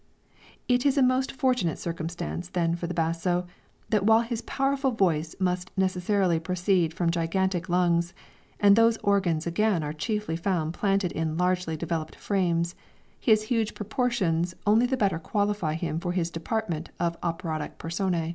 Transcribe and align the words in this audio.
It 0.67 0.83
is 0.83 0.97
a 0.97 1.03
most 1.03 1.31
fortunate 1.31 1.77
circumstance 1.77 2.49
then 2.49 2.75
for 2.75 2.87
the 2.87 2.93
basso, 2.95 3.45
that 3.89 4.03
while 4.03 4.21
his 4.21 4.41
powerful 4.41 4.89
voice 4.89 5.35
must 5.39 5.69
necessarily 5.77 6.39
proceed 6.39 6.91
from 6.91 7.11
gigantic 7.11 7.69
lungs, 7.69 8.15
and 8.59 8.75
these 8.75 8.97
organs 9.03 9.45
again 9.45 9.83
are 9.83 9.93
chiefly 9.93 10.35
found 10.35 10.73
planted 10.73 11.11
in 11.11 11.37
largely 11.37 11.77
developed 11.77 12.15
frames, 12.15 12.73
his 13.19 13.43
huge 13.43 13.75
proportions 13.75 14.55
only 14.65 14.87
the 14.87 14.97
better 14.97 15.19
qualify 15.19 15.75
him 15.75 15.99
for 15.99 16.13
his 16.13 16.31
department 16.31 16.89
of 16.99 17.15
operatic 17.21 17.77
personæ. 17.77 18.29